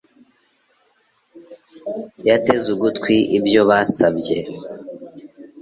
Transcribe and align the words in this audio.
Yateze 2.27 2.67
ugutwi 2.75 3.15
ibyo 3.37 3.61
basabye. 3.69 4.39